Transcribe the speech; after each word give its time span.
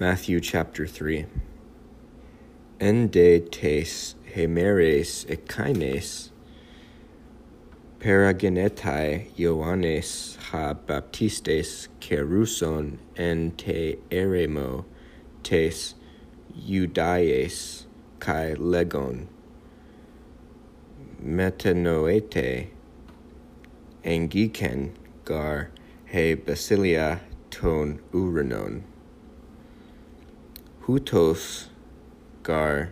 Matthew 0.00 0.38
chapter 0.38 0.86
3. 0.86 1.26
En 2.78 3.08
de 3.08 3.40
tes 3.40 4.14
hemeres 4.32 5.26
ekaines 5.26 6.30
paragenetai 7.98 9.36
Ioannes 9.36 10.36
ha 10.36 10.74
baptistes 10.74 11.88
keruson 12.00 12.98
en 13.16 13.50
te 13.56 13.96
eremo 14.12 14.84
tes 15.42 15.96
Judaes 16.56 17.86
kai 18.20 18.54
legon 18.54 19.26
metanoete 21.20 22.68
engiken 24.04 24.92
gar 25.24 25.70
he 26.04 26.36
basilia 26.36 27.18
ton 27.50 27.98
uranon 28.12 28.84
hutos 30.88 31.66
gar 32.42 32.88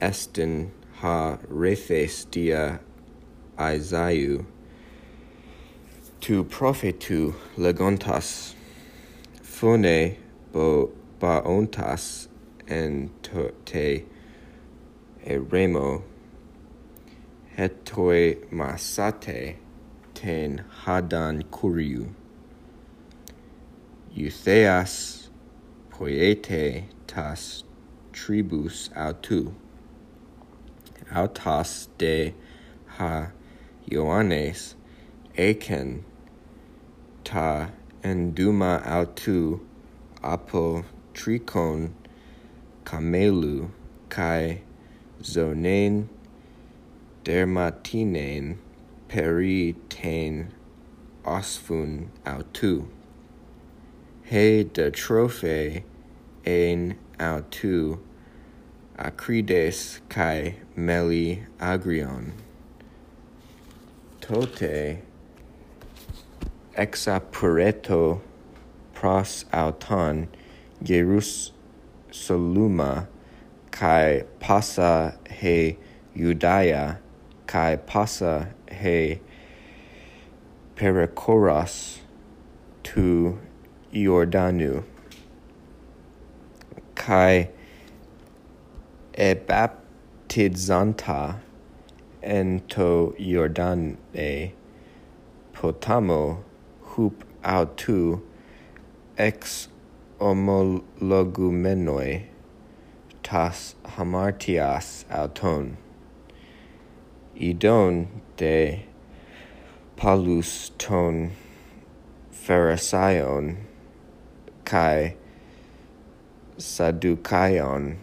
estin 0.00 0.70
ha 1.02 1.38
refes 1.46 2.24
dia 2.30 2.80
Isaiu 3.58 4.46
tu 6.22 6.42
profetu 6.42 7.34
legontas 7.58 8.54
fone 9.42 10.16
bo 10.52 10.90
baontas 11.20 12.28
en 12.66 13.10
to, 13.22 13.52
te 13.66 14.04
eremo 15.26 16.02
hetoi 17.58 18.36
masate 18.50 19.56
ten 20.14 20.64
hadan 20.84 21.44
curiu 21.50 22.08
eutheas 24.16 25.25
Poiete 25.98 26.84
tas 27.06 27.64
tribus 28.12 28.90
autu, 28.94 29.54
autas 31.10 31.88
de 31.96 32.34
ha 32.98 33.32
Ioannes, 33.90 34.74
eken 35.38 36.02
ta 37.24 37.70
enduma 38.04 38.84
autu 38.84 39.60
apo 40.22 40.84
tricon 41.14 41.92
camelu 42.84 43.70
kai 44.10 44.60
zonen 45.22 46.10
dermatinen 47.24 48.58
peri 49.08 49.74
ten 49.88 50.52
osfun 51.24 52.08
autu. 52.26 52.86
He 54.24 54.64
de 54.64 54.90
trophe 54.90 55.84
ein 56.46 56.96
autu 57.18 57.98
acrides 58.96 60.00
kai 60.08 60.54
meli 60.76 61.44
agrion. 61.58 62.32
Tote 64.20 65.00
exapureto 66.76 68.20
pros 68.94 69.44
auton 69.52 70.28
soluma 72.12 73.06
kai 73.72 74.22
passa 74.38 75.16
he 75.28 75.76
Judaya 76.16 76.98
kai 77.46 77.76
passa 77.76 78.48
he 78.70 79.20
pericoros 80.76 81.98
tu 82.82 83.38
Iordanu 83.92 84.84
kai 87.06 87.48
e 89.14 89.34
baptizanta 89.48 91.36
ento 92.22 93.14
Iordane 93.16 94.52
potamo 95.54 96.42
hup 96.90 97.24
autu 97.44 98.20
ex 99.16 99.68
homologumenoi 100.18 102.24
tas 103.22 103.76
hamartias 103.94 105.04
auton 105.20 105.76
idon 107.50 107.94
de 108.36 108.82
palus 109.96 110.72
ton 110.78 111.30
pharisaion 112.32 113.56
kai 114.64 115.14
saducaion 116.58 117.96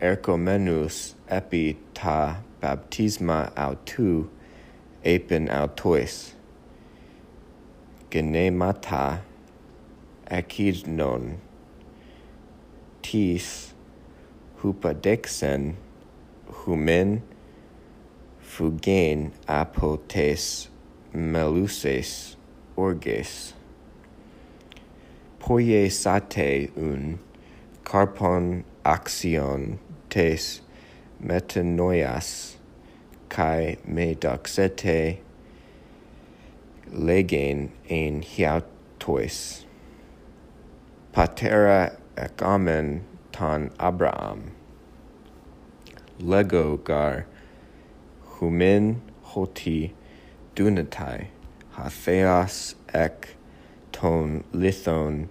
ercomenus 0.00 1.14
epi 1.28 1.76
ta 1.94 2.42
baptisma 2.60 3.52
autu 3.56 4.28
epin 5.04 5.48
autois 5.48 6.34
genemata 8.10 9.20
echidnon 10.30 11.38
tis 13.02 13.74
hupadexen 14.62 15.74
humen 16.64 17.22
fugen 18.40 19.30
apotes 19.46 20.68
meluses 21.12 22.36
orges. 22.76 23.54
Poie 25.38 25.90
sate 25.90 26.70
un 26.76 27.18
carpon 27.94 28.64
axion 28.84 29.78
tes 30.10 30.60
metanoias 31.22 32.56
kai 33.28 33.76
me 33.86 34.16
doxete 34.16 35.18
legen 36.90 37.70
en 37.88 38.20
hiatois. 38.20 39.64
Patera 41.12 41.96
ec 42.16 42.42
amen 42.42 43.04
tan 43.30 43.70
abraham. 43.78 44.40
Lego 46.18 46.78
gar 46.78 47.26
humin 48.32 48.98
hoti 49.34 49.94
dunatai 50.56 51.28
ha 51.76 51.88
theos 51.88 52.74
ek 52.92 53.36
ton 53.92 54.42
lithon 54.52 55.28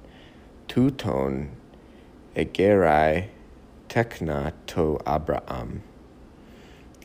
tuton 0.69 1.49
egerai 2.35 3.27
tekna 3.89 4.53
to 4.65 4.99
abraham. 5.05 5.83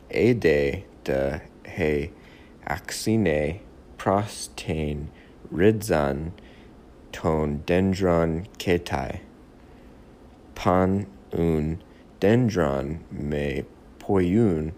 Ede 0.09 0.83
de 1.03 1.41
he 1.65 2.11
axine 2.67 3.59
prostain 3.97 5.09
ridzan 5.53 6.31
ton 7.11 7.63
dendron 7.65 8.47
ketai. 8.57 9.19
Pan 10.55 11.05
un 11.31 11.81
dendron 12.19 12.99
me 13.11 13.63
poiun 13.99 14.71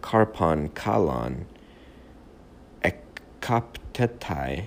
carpon 0.00 0.68
kalon 0.70 1.46
ekaptetai. 2.82 4.66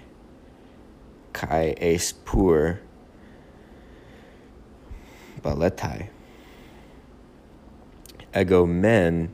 Kai 1.31 1.75
es 1.79 2.11
pur 2.11 2.81
baletai. 5.41 6.09
Ego 8.33 8.65
men 8.65 9.33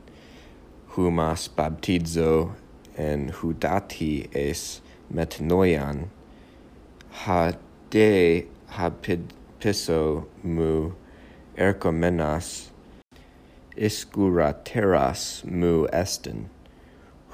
humas 0.92 1.48
baptizo 1.48 2.54
en 2.96 3.30
hudati 3.30 4.28
es 4.32 4.80
metanoian 5.12 6.08
ha 7.10 7.52
de 7.90 8.46
habid 8.68 9.32
piso 9.60 10.26
mu 10.42 10.92
ercomenas 11.56 12.70
iscurateras 13.76 15.44
mu 15.44 15.86
estin 15.92 16.48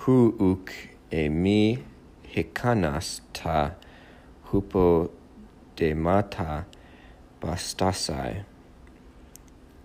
hu 0.01 0.35
uc 0.51 0.73
e 1.11 1.29
mi 1.29 1.79
hicanas 2.35 3.21
ta 3.33 3.73
hupo 4.47 5.11
de 5.77 5.95
mata 5.95 6.65
bastasai 7.41 8.45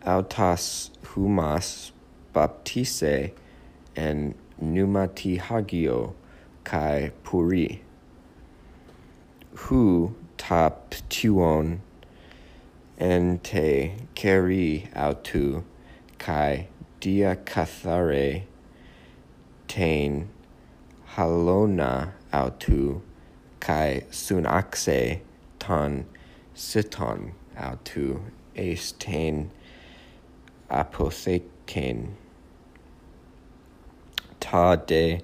autas 0.07 0.89
humas 1.03 1.91
baptise 2.33 3.33
en 3.95 4.33
pneumatihagio 4.61 6.13
kai 6.63 7.11
puri. 7.23 7.81
Hu 9.55 10.15
tap 10.37 10.95
tuon 11.09 11.81
ente 12.97 13.91
keri 14.15 14.87
autu 14.95 15.63
kai 16.17 16.67
dia 17.01 17.35
kathare 17.35 18.43
tain 19.67 20.29
halona 21.15 22.13
autu 22.31 23.01
kai 23.59 24.03
sunaxe 24.09 25.19
ton 25.59 26.05
siton 26.55 27.31
autu 27.57 28.21
estain 28.55 29.49
apothekein 30.69 32.13
ta 34.39 34.75
de 34.75 35.21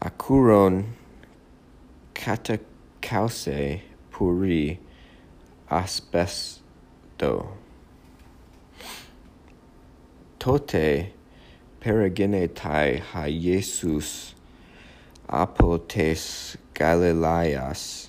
akuron 0.00 0.92
katakause 2.14 3.80
puri 4.10 4.78
asbesto. 5.70 7.48
Tote 10.38 11.10
pereginetai 11.80 13.00
ha 13.00 13.24
Jesus 13.24 14.34
apotes 15.28 16.56
Galileas 16.74 18.08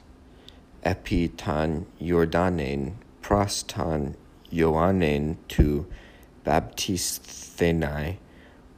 epi 0.84 1.30
tan 1.30 1.86
Jordanen 2.00 2.94
prostan 3.22 4.16
Ioannen 4.52 5.38
tu 5.48 5.86
baptisthenai 6.48 8.18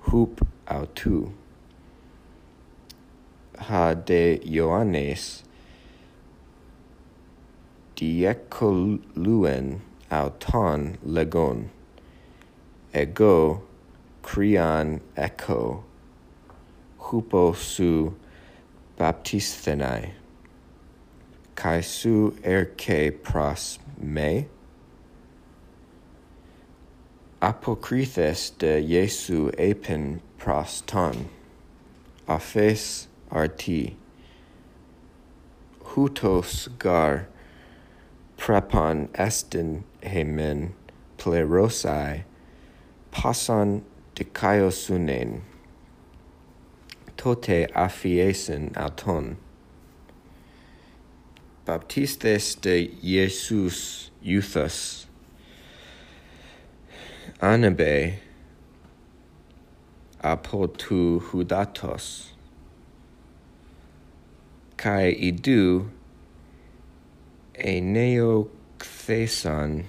hup 0.08 0.42
autu 0.76 1.18
ha 3.68 3.94
de 3.94 4.40
Ioannes 4.56 5.44
diecoluen 7.96 9.82
auton 10.10 10.98
legon. 11.06 11.70
Ego 12.94 13.62
crian 14.24 15.02
echo. 15.16 15.84
Hupo 16.98 17.56
su 17.56 18.16
baptisthenai 18.98 20.14
kai 21.56 21.82
su 21.82 22.32
erke 22.44 23.12
pros 23.12 23.80
me 24.00 24.48
apokrithes 27.42 28.52
de 28.58 28.82
Jesu 28.82 29.50
epen 29.58 30.20
pros 30.38 30.82
ton 30.82 31.30
aphes 32.28 33.08
arti 33.32 33.96
hutos 35.84 36.68
gar 36.78 37.28
prepon 38.38 39.08
estin 39.14 39.84
hemen 40.04 40.74
plerosai 41.18 42.24
passan 43.12 43.82
dikaiosunen 44.16 45.42
tote 47.18 47.68
afiesen 47.74 48.72
auton 48.76 49.38
baptistes 51.66 52.56
de 52.56 52.90
Jesus 53.02 54.12
Euthus 54.24 55.09
anabe 57.42 58.20
apotu 60.22 61.22
hudatos 61.22 62.34
kai 64.76 65.16
idu 65.16 65.90
e 67.54 67.80
neo 67.80 68.50
kthesan 68.78 69.86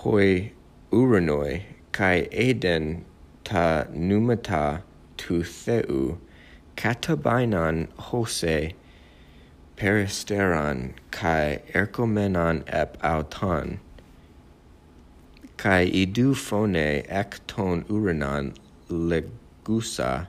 hoi 0.00 0.52
uranoi 0.90 1.62
kai 1.92 2.26
eden 2.32 3.04
ta 3.44 3.84
numata 3.92 4.80
tu 5.18 5.42
theu 5.44 6.16
katabainan 6.74 7.88
hose 8.08 8.72
peristeran 9.76 10.94
kai 11.10 11.60
erkomenon 11.74 12.64
ep 12.66 12.96
auton 13.04 13.78
kai 15.62 15.86
idu 16.02 16.34
phone 16.34 17.06
ekton 17.22 17.84
uranon 17.96 18.46
legusa 19.10 20.26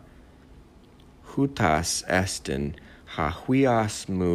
hutas 1.30 2.04
estin 2.22 2.66
ha 3.16 3.26
huias 3.40 3.96
mu 4.18 4.34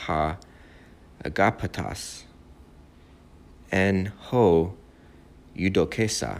ha 0.00 0.22
agapatas. 1.24 2.24
En 3.70 4.10
ho 4.26 4.74
eudokesa 5.54 6.32